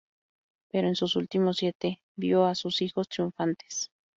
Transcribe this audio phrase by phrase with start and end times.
[0.71, 3.91] Pero en sus últimos siete, vio a sus hijos triunfantes.